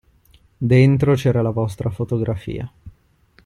[0.59, 2.67] Dentro c'era la vostra fotografia.